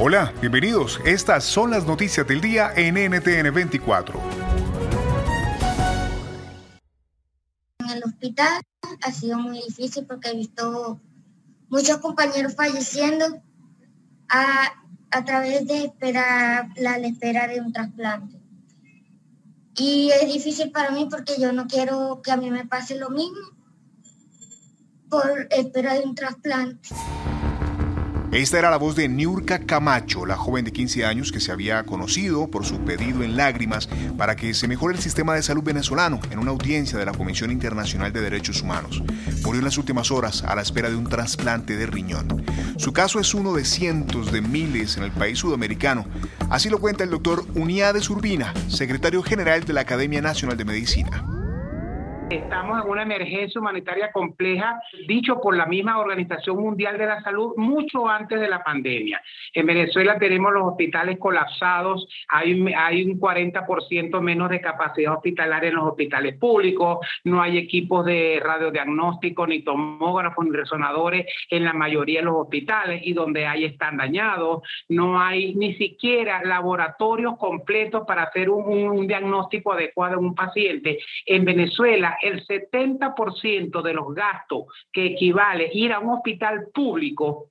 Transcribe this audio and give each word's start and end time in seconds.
Hola, 0.00 0.32
bienvenidos. 0.40 1.00
Estas 1.04 1.42
son 1.42 1.72
las 1.72 1.84
noticias 1.84 2.24
del 2.24 2.40
día 2.40 2.72
en 2.76 2.94
NTN 2.94 3.52
24. 3.52 4.20
En 7.80 7.90
el 7.90 8.04
hospital 8.04 8.62
ha 9.02 9.10
sido 9.10 9.38
muy 9.38 9.60
difícil 9.60 10.06
porque 10.06 10.28
he 10.28 10.36
visto 10.36 11.00
muchos 11.68 11.96
compañeros 11.96 12.54
falleciendo 12.54 13.42
a, 14.28 14.72
a 15.10 15.24
través 15.24 15.66
de 15.66 15.86
esperar 15.86 16.68
la 16.76 16.96
espera 16.98 17.48
de 17.48 17.60
un 17.60 17.72
trasplante. 17.72 18.38
Y 19.74 20.12
es 20.12 20.32
difícil 20.32 20.70
para 20.70 20.92
mí 20.92 21.08
porque 21.10 21.40
yo 21.40 21.52
no 21.52 21.66
quiero 21.66 22.22
que 22.22 22.30
a 22.30 22.36
mí 22.36 22.52
me 22.52 22.64
pase 22.66 22.94
lo 22.94 23.10
mismo 23.10 23.50
por 25.10 25.48
espera 25.50 25.94
de 25.94 26.04
un 26.04 26.14
trasplante. 26.14 26.88
Esta 28.32 28.58
era 28.58 28.70
la 28.70 28.76
voz 28.76 28.94
de 28.94 29.08
Niurka 29.08 29.60
Camacho, 29.60 30.26
la 30.26 30.36
joven 30.36 30.66
de 30.66 30.70
15 30.70 31.06
años 31.06 31.32
que 31.32 31.40
se 31.40 31.50
había 31.50 31.84
conocido 31.84 32.46
por 32.50 32.66
su 32.66 32.78
pedido 32.84 33.22
en 33.22 33.38
lágrimas 33.38 33.88
para 34.18 34.36
que 34.36 34.52
se 34.52 34.68
mejore 34.68 34.94
el 34.94 35.00
sistema 35.00 35.34
de 35.34 35.42
salud 35.42 35.62
venezolano 35.62 36.20
en 36.30 36.38
una 36.38 36.50
audiencia 36.50 36.98
de 36.98 37.06
la 37.06 37.12
Comisión 37.12 37.50
Internacional 37.50 38.12
de 38.12 38.20
Derechos 38.20 38.60
Humanos. 38.60 39.02
Murió 39.42 39.60
en 39.60 39.64
las 39.64 39.78
últimas 39.78 40.10
horas 40.10 40.44
a 40.44 40.54
la 40.54 40.60
espera 40.60 40.90
de 40.90 40.96
un 40.96 41.08
trasplante 41.08 41.76
de 41.78 41.86
riñón. 41.86 42.44
Su 42.76 42.92
caso 42.92 43.18
es 43.18 43.32
uno 43.32 43.54
de 43.54 43.64
cientos 43.64 44.30
de 44.30 44.42
miles 44.42 44.98
en 44.98 45.04
el 45.04 45.10
país 45.10 45.38
sudamericano. 45.38 46.04
Así 46.50 46.68
lo 46.68 46.80
cuenta 46.80 47.04
el 47.04 47.10
doctor 47.10 47.46
Uniades 47.54 48.10
Urbina, 48.10 48.52
secretario 48.68 49.22
general 49.22 49.64
de 49.64 49.72
la 49.72 49.80
Academia 49.80 50.20
Nacional 50.20 50.58
de 50.58 50.66
Medicina. 50.66 51.27
Estamos 52.30 52.84
en 52.84 52.90
una 52.90 53.02
emergencia 53.02 53.58
humanitaria 53.58 54.12
compleja, 54.12 54.78
dicho 55.06 55.40
por 55.40 55.56
la 55.56 55.64
misma 55.64 55.98
Organización 55.98 56.58
Mundial 56.58 56.98
de 56.98 57.06
la 57.06 57.22
Salud, 57.22 57.54
mucho 57.56 58.06
antes 58.06 58.38
de 58.38 58.48
la 58.48 58.62
pandemia. 58.62 59.22
En 59.54 59.64
Venezuela 59.64 60.18
tenemos 60.18 60.52
los 60.52 60.64
hospitales 60.64 61.18
colapsados, 61.18 62.06
hay, 62.28 62.70
hay 62.76 63.04
un 63.04 63.18
40% 63.18 64.20
menos 64.20 64.50
de 64.50 64.60
capacidad 64.60 65.14
hospitalaria 65.14 65.70
en 65.70 65.76
los 65.76 65.88
hospitales 65.88 66.36
públicos, 66.36 66.98
no 67.24 67.40
hay 67.40 67.56
equipos 67.56 68.04
de 68.04 68.42
radiodiagnóstico, 68.44 69.46
ni 69.46 69.62
tomógrafos, 69.62 70.44
ni 70.44 70.50
resonadores 70.50 71.24
en 71.48 71.64
la 71.64 71.72
mayoría 71.72 72.20
de 72.20 72.26
los 72.26 72.36
hospitales 72.36 73.00
y 73.04 73.14
donde 73.14 73.46
hay 73.46 73.64
están 73.64 73.96
dañados, 73.96 74.62
no 74.90 75.18
hay 75.18 75.54
ni 75.54 75.76
siquiera 75.76 76.44
laboratorios 76.44 77.38
completos 77.38 78.04
para 78.06 78.24
hacer 78.24 78.50
un, 78.50 79.06
diagnóstico 79.06 79.72
adecuado 79.72 80.18
en 80.18 80.26
un 80.26 80.34
paciente. 80.34 80.98
En 81.24 81.46
Venezuela, 81.46 82.17
el 82.22 82.46
70% 82.46 83.82
de 83.82 83.92
los 83.92 84.14
gastos 84.14 84.64
que 84.92 85.06
equivale 85.06 85.70
ir 85.72 85.92
a 85.92 85.98
un 85.98 86.10
hospital 86.10 86.68
público 86.72 87.50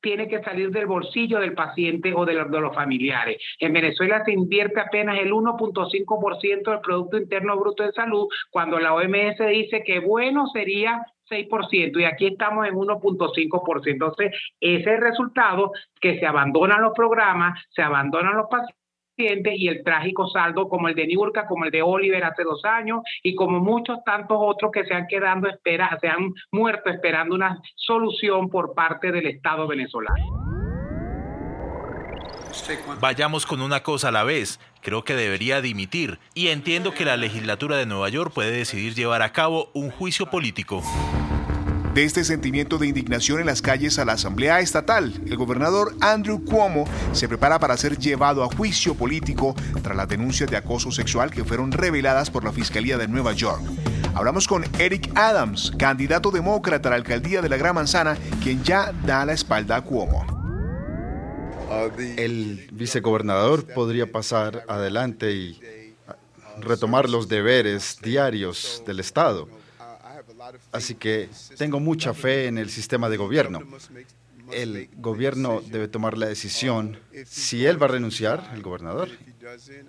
tiene 0.00 0.28
que 0.28 0.40
salir 0.42 0.70
del 0.70 0.86
bolsillo 0.86 1.40
del 1.40 1.54
paciente 1.54 2.14
o 2.14 2.24
de 2.24 2.34
los, 2.34 2.74
familiares. 2.74 3.38
En 3.58 3.72
Venezuela 3.72 4.24
se 4.24 4.32
invierte 4.32 4.78
apenas 4.78 5.18
el 5.18 5.32
1.5% 5.32 6.70
del 6.70 6.80
Producto 6.80 7.16
Interno 7.16 7.58
Bruto 7.58 7.82
de 7.82 7.90
Salud, 7.90 8.28
cuando 8.50 8.78
la 8.78 8.94
OMS 8.94 9.38
dice 9.50 9.82
que 9.84 9.98
bueno 9.98 10.46
sería 10.52 11.04
6% 11.28 12.00
y 12.00 12.04
aquí 12.04 12.26
estamos 12.28 12.68
en 12.68 12.74
1.5%. 12.74 13.90
Entonces, 13.90 14.32
ese 14.60 14.96
resultado 14.96 15.72
que 16.00 16.20
se 16.20 16.26
abandonan 16.26 16.82
los 16.82 16.92
programas, 16.94 17.60
se 17.70 17.82
abandonan 17.82 18.36
los 18.36 18.46
pacientes 18.48 18.85
y 19.16 19.68
el 19.68 19.82
trágico 19.82 20.28
saldo 20.28 20.68
como 20.68 20.88
el 20.88 20.94
de 20.94 21.06
Niurka, 21.06 21.46
como 21.46 21.64
el 21.64 21.70
de 21.70 21.82
Oliver 21.82 22.22
hace 22.24 22.44
dos 22.44 22.64
años 22.64 23.00
y 23.22 23.34
como 23.34 23.60
muchos 23.60 23.98
tantos 24.04 24.36
otros 24.40 24.70
que 24.72 24.84
se 24.84 24.94
han 24.94 25.06
quedado 25.06 25.48
espera, 25.48 25.96
se 26.00 26.08
han 26.08 26.32
muerto 26.50 26.90
esperando 26.90 27.34
una 27.34 27.60
solución 27.74 28.48
por 28.50 28.74
parte 28.74 29.12
del 29.12 29.26
Estado 29.26 29.66
venezolano. 29.66 30.46
Vayamos 33.00 33.44
con 33.44 33.60
una 33.60 33.82
cosa 33.82 34.08
a 34.08 34.12
la 34.12 34.24
vez. 34.24 34.60
Creo 34.82 35.04
que 35.04 35.14
debería 35.14 35.60
dimitir 35.60 36.18
y 36.34 36.48
entiendo 36.48 36.92
que 36.92 37.04
la 37.04 37.16
legislatura 37.16 37.76
de 37.76 37.86
Nueva 37.86 38.08
York 38.08 38.32
puede 38.32 38.52
decidir 38.52 38.94
llevar 38.94 39.22
a 39.22 39.32
cabo 39.32 39.68
un 39.74 39.90
juicio 39.90 40.26
político. 40.26 40.82
De 41.96 42.04
este 42.04 42.24
sentimiento 42.24 42.76
de 42.76 42.88
indignación 42.88 43.40
en 43.40 43.46
las 43.46 43.62
calles 43.62 43.98
a 43.98 44.04
la 44.04 44.12
Asamblea 44.12 44.60
Estatal, 44.60 45.14
el 45.24 45.36
gobernador 45.38 45.94
Andrew 46.02 46.44
Cuomo 46.44 46.84
se 47.12 47.26
prepara 47.26 47.58
para 47.58 47.74
ser 47.78 47.96
llevado 47.96 48.44
a 48.44 48.54
juicio 48.54 48.94
político 48.94 49.56
tras 49.82 49.96
las 49.96 50.06
denuncias 50.06 50.50
de 50.50 50.58
acoso 50.58 50.92
sexual 50.92 51.30
que 51.30 51.42
fueron 51.42 51.72
reveladas 51.72 52.28
por 52.28 52.44
la 52.44 52.52
Fiscalía 52.52 52.98
de 52.98 53.08
Nueva 53.08 53.32
York. 53.32 53.62
Hablamos 54.14 54.46
con 54.46 54.64
Eric 54.78 55.10
Adams, 55.14 55.72
candidato 55.78 56.30
demócrata 56.30 56.90
a 56.90 56.90
la 56.90 56.96
alcaldía 56.96 57.40
de 57.40 57.48
la 57.48 57.56
Gran 57.56 57.74
Manzana, 57.74 58.18
quien 58.42 58.62
ya 58.62 58.92
da 59.06 59.24
la 59.24 59.32
espalda 59.32 59.76
a 59.76 59.80
Cuomo. 59.80 60.26
El 62.18 62.68
vicegobernador 62.72 63.64
podría 63.72 64.12
pasar 64.12 64.64
adelante 64.68 65.32
y 65.32 65.94
retomar 66.60 67.08
los 67.08 67.26
deberes 67.28 68.00
diarios 68.02 68.82
del 68.86 69.00
Estado. 69.00 69.48
Así 70.72 70.94
que 70.94 71.28
tengo 71.56 71.80
mucha 71.80 72.14
fe 72.14 72.46
en 72.46 72.58
el 72.58 72.70
sistema 72.70 73.08
de 73.08 73.16
gobierno. 73.16 73.60
El 74.52 74.88
gobierno 74.96 75.60
debe 75.60 75.88
tomar 75.88 76.16
la 76.16 76.26
decisión 76.26 76.98
si 77.26 77.66
él 77.66 77.80
va 77.80 77.86
a 77.86 77.90
renunciar, 77.90 78.50
el 78.54 78.62
gobernador, 78.62 79.08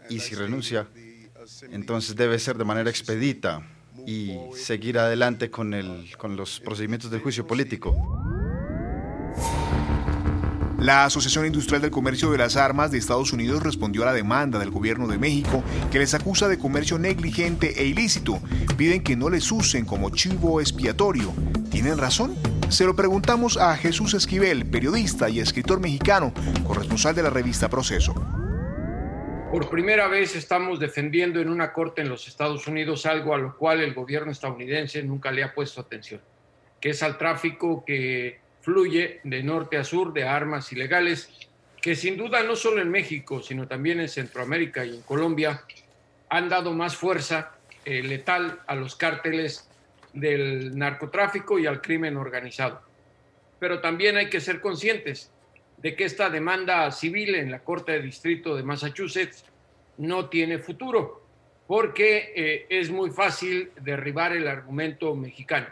y 0.09 0.19
si 0.19 0.35
renuncia, 0.35 0.87
entonces 1.71 2.15
debe 2.15 2.39
ser 2.39 2.57
de 2.57 2.63
manera 2.63 2.89
expedita 2.89 3.67
y 4.05 4.37
seguir 4.55 4.99
adelante 4.99 5.49
con, 5.49 5.73
el, 5.73 6.15
con 6.17 6.35
los 6.35 6.59
procedimientos 6.59 7.11
del 7.11 7.21
juicio 7.21 7.45
político. 7.45 7.95
La 10.87 11.03
Asociación 11.03 11.45
Industrial 11.45 11.81
del 11.81 11.91
Comercio 11.91 12.31
de 12.31 12.37
las 12.37 12.55
Armas 12.55 12.91
de 12.91 12.97
Estados 12.97 13.33
Unidos 13.33 13.61
respondió 13.61 14.03
a 14.03 14.05
la 14.05 14.13
demanda 14.13 14.57
del 14.57 14.71
gobierno 14.71 15.05
de 15.05 15.17
México 15.17 15.61
que 15.91 15.99
les 15.99 16.13
acusa 16.13 16.47
de 16.47 16.57
comercio 16.57 16.97
negligente 16.97 17.81
e 17.81 17.87
ilícito. 17.87 18.39
Piden 18.77 19.03
que 19.03 19.17
no 19.17 19.29
les 19.29 19.51
usen 19.51 19.83
como 19.83 20.11
chivo 20.11 20.61
expiatorio. 20.61 21.33
¿Tienen 21.69 21.97
razón? 21.97 22.35
Se 22.69 22.85
lo 22.85 22.95
preguntamos 22.95 23.57
a 23.57 23.75
Jesús 23.75 24.13
Esquivel, 24.13 24.65
periodista 24.65 25.27
y 25.27 25.41
escritor 25.41 25.81
mexicano, 25.81 26.33
corresponsal 26.65 27.13
de 27.13 27.23
la 27.23 27.31
revista 27.31 27.67
Proceso. 27.67 28.13
Por 29.51 29.69
primera 29.69 30.07
vez 30.07 30.37
estamos 30.37 30.79
defendiendo 30.79 31.41
en 31.41 31.49
una 31.49 31.73
corte 31.73 32.01
en 32.01 32.07
los 32.07 32.29
Estados 32.29 32.65
Unidos 32.65 33.05
algo 33.05 33.35
a 33.35 33.37
lo 33.37 33.57
cual 33.57 33.81
el 33.81 33.93
gobierno 33.93 34.31
estadounidense 34.31 35.03
nunca 35.03 35.33
le 35.33 35.43
ha 35.43 35.53
puesto 35.53 35.81
atención, 35.81 36.21
que 36.79 36.91
es 36.91 37.03
al 37.03 37.17
tráfico 37.17 37.83
que 37.85 38.46
fluye 38.67 39.21
de 39.23 39.43
norte 39.43 39.77
a 39.77 39.85
sur 39.85 40.11
de 40.11 40.25
armas 40.25 40.73
ilegales, 40.73 41.47
que 41.81 41.95
sin 41.95 42.17
duda 42.17 42.43
no 42.43 42.57
solo 42.57 42.81
en 42.81 42.91
México, 42.91 43.41
sino 43.41 43.65
también 43.65 44.01
en 44.01 44.09
Centroamérica 44.09 44.83
y 44.83 44.93
en 44.93 45.01
Colombia, 45.03 45.63
han 46.27 46.49
dado 46.49 46.73
más 46.73 46.97
fuerza 46.97 47.53
eh, 47.85 48.03
letal 48.03 48.59
a 48.67 48.75
los 48.75 48.97
cárteles 48.97 49.69
del 50.11 50.77
narcotráfico 50.77 51.57
y 51.57 51.65
al 51.65 51.81
crimen 51.81 52.17
organizado. 52.17 52.81
Pero 53.57 53.79
también 53.79 54.17
hay 54.17 54.29
que 54.29 54.41
ser 54.41 54.59
conscientes 54.59 55.31
de 55.77 55.95
que 55.95 56.03
esta 56.03 56.29
demanda 56.29 56.91
civil 56.91 57.35
en 57.35 57.51
la 57.51 57.59
Corte 57.59 57.93
de 57.93 58.01
Distrito 58.01 58.53
de 58.53 58.63
Massachusetts 58.63 59.45
no 59.97 60.27
tiene 60.27 60.59
futuro, 60.59 61.25
porque 61.67 62.33
eh, 62.35 62.65
es 62.67 62.89
muy 62.89 63.11
fácil 63.11 63.71
derribar 63.79 64.35
el 64.35 64.45
argumento 64.45 65.15
mexicano 65.15 65.67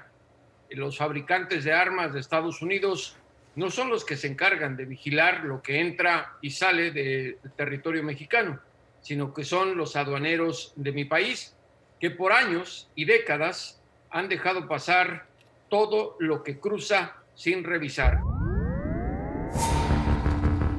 los 0.70 0.98
fabricantes 0.98 1.64
de 1.64 1.74
armas 1.74 2.14
de 2.14 2.20
Estados 2.20 2.62
Unidos 2.62 3.18
no 3.56 3.70
son 3.70 3.90
los 3.90 4.04
que 4.04 4.18
se 4.18 4.28
encargan 4.28 4.76
de 4.76 4.86
vigilar 4.86 5.46
lo 5.46 5.62
que 5.62 5.80
entra 5.80 6.38
y 6.42 6.52
sale 6.52 6.92
del 6.92 7.38
territorio 7.56 8.04
mexicano, 8.04 8.60
sino 9.02 9.34
que 9.34 9.46
son 9.46 9.78
los 9.78 9.96
aduaneros 9.96 10.74
de 10.76 10.92
mi 10.92 11.06
país, 11.06 11.56
que 12.00 12.12
por 12.12 12.34
años 12.34 12.90
y 12.96 13.06
décadas 13.06 13.82
han 14.10 14.28
dejado 14.28 14.68
pasar 14.68 15.28
todo 15.70 16.18
lo 16.20 16.44
que 16.44 16.60
cruza 16.60 17.16
sin 17.34 17.64
revisar. 17.64 18.35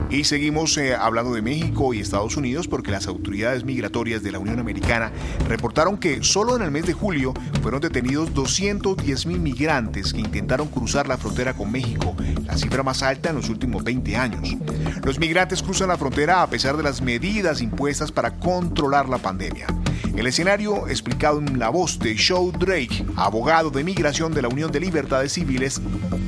Y 0.09 0.25
seguimos 0.25 0.77
eh, 0.79 0.95
hablando 0.95 1.35
de 1.35 1.43
México 1.43 1.93
y 1.93 2.01
Estados 2.01 2.37
Unidos 2.37 2.69
porque 2.69 2.93
las 2.93 3.09
autoridades 3.09 3.65
migratorias 3.65 4.23
de 4.23 4.31
la 4.31 4.39
Unión 4.39 4.61
Americana 4.61 5.11
reportaron 5.49 5.99
que 5.99 6.23
solo 6.23 6.55
en 6.55 6.63
el 6.63 6.71
mes 6.71 6.87
de 6.87 6.93
julio 6.93 7.35
fueron 7.61 7.81
detenidos 7.81 8.33
210 8.33 9.27
mil 9.27 9.41
migrantes 9.41 10.13
que 10.13 10.21
intentaron 10.21 10.69
cruzar 10.69 11.09
la 11.09 11.19
frontera 11.19 11.55
con 11.55 11.73
México, 11.73 12.15
la 12.45 12.57
cifra 12.57 12.85
más 12.85 13.03
alta 13.03 13.31
en 13.31 13.37
los 13.37 13.49
últimos 13.49 13.83
20 13.83 14.17
años. 14.17 14.57
Los 15.05 15.19
migrantes 15.19 15.63
cruzan 15.63 15.89
la 15.89 15.99
frontera 15.99 16.43
a 16.43 16.51
pesar 16.51 16.77
de 16.77 16.85
las 16.85 17.03
medidas 17.03 17.61
impuestas 17.61 18.13
para 18.13 18.39
controlar 18.39 19.09
la 19.09 19.19
pandemia. 19.19 19.67
El 20.17 20.27
escenario 20.27 20.87
explicado 20.89 21.41
en 21.41 21.59
la 21.59 21.69
voz 21.69 21.99
de 21.99 22.17
Joe 22.17 22.53
Drake, 22.53 23.05
abogado 23.17 23.71
de 23.71 23.85
migración 23.85 24.33
de 24.33 24.43
la 24.43 24.49
Unión 24.49 24.71
de 24.71 24.81
Libertades 24.81 25.33
Civiles 25.33 25.81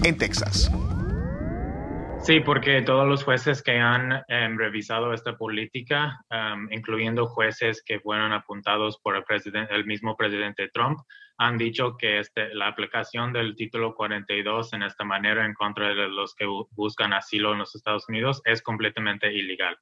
en 0.02 0.16
Texas. 0.16 0.70
Sí, 2.28 2.40
porque 2.40 2.82
todos 2.82 3.08
los 3.08 3.24
jueces 3.24 3.62
que 3.62 3.78
han 3.78 4.22
em, 4.28 4.58
revisado 4.58 5.14
esta 5.14 5.38
política, 5.38 6.20
em, 6.28 6.70
incluyendo 6.70 7.26
jueces 7.26 7.82
que 7.82 8.00
fueron 8.00 8.34
apuntados 8.34 8.98
por 9.02 9.16
el, 9.16 9.24
presidente, 9.24 9.74
el 9.74 9.86
mismo 9.86 10.14
presidente 10.14 10.68
Trump, 10.68 10.98
han 11.38 11.56
dicho 11.56 11.96
que 11.96 12.18
este, 12.18 12.54
la 12.54 12.66
aplicación 12.66 13.32
del 13.32 13.56
título 13.56 13.94
42 13.94 14.74
en 14.74 14.82
esta 14.82 15.04
manera 15.04 15.46
en 15.46 15.54
contra 15.54 15.94
de 15.94 16.08
los 16.10 16.34
que 16.34 16.44
buscan 16.72 17.14
asilo 17.14 17.54
en 17.54 17.60
los 17.60 17.74
Estados 17.74 18.06
Unidos 18.10 18.42
es 18.44 18.60
completamente 18.60 19.32
ilegal. 19.32 19.78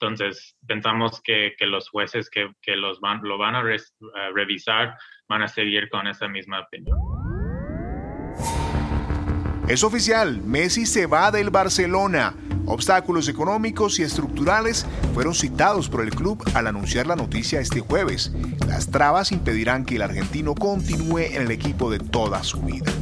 Entonces, 0.00 0.56
pensamos 0.66 1.20
que, 1.22 1.54
los 1.60 1.90
jueces 1.90 2.30
que, 2.30 2.54
que 2.62 2.74
los 2.74 3.00
van, 3.00 3.20
lo 3.22 3.36
van 3.36 3.54
a 3.54 3.62
revisar 4.32 4.96
van 5.28 5.42
a 5.42 5.48
seguir 5.48 5.90
con 5.90 6.06
esa 6.06 6.26
misma 6.26 6.60
opinión. 6.60 7.11
Es 9.72 9.84
oficial, 9.84 10.42
Messi 10.42 10.84
se 10.84 11.06
va 11.06 11.30
del 11.30 11.48
Barcelona. 11.48 12.34
Obstáculos 12.66 13.26
económicos 13.28 13.98
y 13.98 14.02
estructurales 14.02 14.84
fueron 15.14 15.34
citados 15.34 15.88
por 15.88 16.02
el 16.02 16.10
club 16.10 16.44
al 16.52 16.66
anunciar 16.66 17.06
la 17.06 17.16
noticia 17.16 17.58
este 17.58 17.80
jueves. 17.80 18.32
Las 18.68 18.88
trabas 18.88 19.32
impedirán 19.32 19.86
que 19.86 19.96
el 19.96 20.02
argentino 20.02 20.54
continúe 20.54 21.20
en 21.20 21.40
el 21.40 21.50
equipo 21.50 21.90
de 21.90 22.00
toda 22.00 22.44
su 22.44 22.60
vida. 22.60 22.92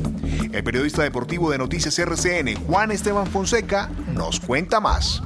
El 0.52 0.62
periodista 0.62 1.02
deportivo 1.02 1.50
de 1.50 1.58
Noticias 1.58 1.99
RCN, 1.99 2.55
Juan 2.69 2.93
Esteban 2.93 3.26
Fonseca, 3.26 3.90
nos 4.14 4.38
cuenta 4.38 4.78
más. 4.78 5.25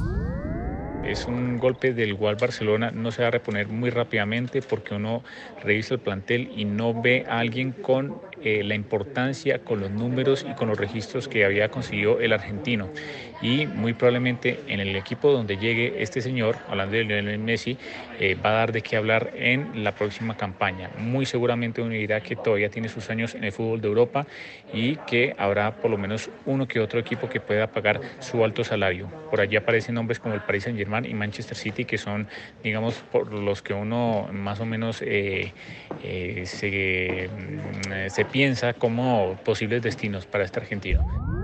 Es 1.05 1.27
un 1.29 1.59
golpe 1.59 1.93
del 1.93 2.17
cual 2.17 2.37
Barcelona 2.37 2.91
no 2.91 3.13
se 3.13 3.23
va 3.23 3.29
a 3.29 3.31
reponer 3.31 3.69
muy 3.69 3.91
rápidamente 3.91 4.63
porque 4.63 4.95
uno 4.95 5.23
revisa 5.57 5.95
el 5.95 6.01
plantel 6.01 6.49
y 6.51 6.65
no 6.65 6.95
ve 6.99 7.25
a 7.29 7.39
alguien 7.41 7.73
con 7.75 8.23
eh, 8.41 8.63
la 8.65 8.75
importancia, 8.75 9.63
con 9.65 9.81
los 9.81 9.91
números 9.91 10.45
y 10.45 10.55
con 10.55 10.69
los 10.69 10.79
registros 10.79 11.29
que 11.29 11.45
había 11.45 11.71
conseguido 11.71 12.21
el 12.21 12.33
argentino. 12.33 12.93
Y 13.45 13.67
muy 13.67 13.93
probablemente 13.93 14.59
en 14.69 14.81
el 14.81 14.97
equipo 14.97 15.31
donde 15.31 15.59
llegue 15.59 16.03
este 16.03 16.23
señor, 16.23 16.57
hablando 16.71 16.97
de 16.97 17.05
Lionel 17.05 17.39
Messi, 17.39 17.77
eh, 18.19 18.37
va 18.43 18.49
a 18.49 18.53
dar 18.55 18.73
de 18.73 18.81
qué 18.81 18.97
hablar 18.97 19.33
en 19.37 19.85
la 19.85 19.93
próxima 19.93 20.35
campaña. 20.35 20.89
Muy 20.99 21.27
seguramente 21.27 21.83
una 21.83 21.99
idea 21.99 22.23
que 22.23 22.37
todavía 22.37 22.71
tiene 22.71 22.89
sus 22.89 23.11
años 23.11 23.35
en 23.35 23.45
el 23.45 23.53
fútbol 23.53 23.83
de 23.83 23.89
Europa 23.89 24.27
y 24.73 24.97
que 24.97 25.35
habrá 25.37 25.73
por 25.73 25.91
lo 25.91 25.99
menos 25.99 26.31
uno 26.47 26.67
que 26.67 26.81
otro 26.81 26.99
equipo 26.99 27.29
que 27.29 27.39
pueda 27.39 27.67
pagar 27.67 28.01
su 28.19 28.43
alto 28.43 28.65
salario. 28.65 29.11
Por 29.31 29.43
allí 29.43 29.57
aparecen 29.57 29.97
nombres 29.97 30.21
como 30.21 30.35
el 30.35 30.41
Paris 30.41 30.65
Saint 30.65 30.79
Germain 30.79 31.05
y 31.05 31.13
Manchester 31.13 31.55
City, 31.55 31.85
que 31.85 31.99
son, 31.99 32.27
digamos, 32.63 32.95
por 33.13 33.31
los 33.31 33.61
que 33.61 33.75
uno 33.75 34.27
más 34.33 34.59
o 34.61 34.65
menos 34.65 35.03
eh, 35.03 35.53
eh, 36.03 36.45
se, 36.47 37.29
mm, 37.29 38.09
se 38.09 38.25
piensa 38.25 38.73
como 38.73 39.37
posibles 39.45 39.83
destinos 39.83 40.25
para 40.25 40.45
este 40.45 40.61
argentino. 40.61 41.44